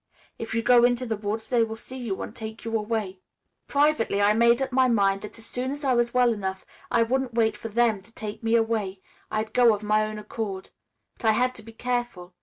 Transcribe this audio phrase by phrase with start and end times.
[0.39, 3.19] If you go into the woods, they will see you and take you away.'
[3.67, 7.03] "Privately I made up my mind that as soon as I was well enough I
[7.03, 10.71] wouldn't wait for 'them' to 'take me away'; I'd go of my own accord.
[11.17, 12.33] But I had to be careful.